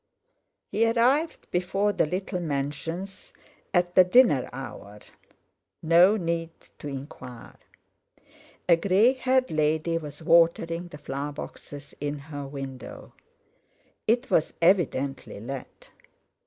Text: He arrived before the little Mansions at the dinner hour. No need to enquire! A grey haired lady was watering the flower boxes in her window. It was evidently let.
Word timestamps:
He 0.71 0.89
arrived 0.89 1.51
before 1.51 1.93
the 1.93 2.07
little 2.07 2.39
Mansions 2.39 3.35
at 3.71 3.93
the 3.93 4.03
dinner 4.03 4.49
hour. 4.51 4.97
No 5.83 6.17
need 6.17 6.49
to 6.79 6.87
enquire! 6.87 7.57
A 8.67 8.77
grey 8.77 9.13
haired 9.13 9.51
lady 9.51 9.99
was 9.99 10.23
watering 10.23 10.87
the 10.87 10.97
flower 10.97 11.33
boxes 11.33 11.93
in 12.01 12.17
her 12.33 12.47
window. 12.47 13.13
It 14.07 14.31
was 14.31 14.53
evidently 14.59 15.39
let. 15.39 15.91